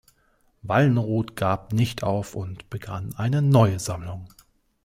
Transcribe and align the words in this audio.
Wallenrodt 0.63 1.35
gab 1.35 1.73
nicht 1.73 2.01
auf 2.01 2.33
und 2.33 2.71
begann 2.71 3.13
eine 3.17 3.43
neue 3.43 3.77
Sammlung. 3.77 4.29